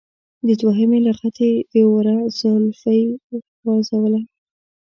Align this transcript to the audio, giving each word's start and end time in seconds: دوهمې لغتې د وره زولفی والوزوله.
دوهمې 0.61 0.99
لغتې 1.07 1.51
د 1.71 1.73
وره 1.91 2.17
زولفی 2.39 3.01
والوزوله. 3.63 4.21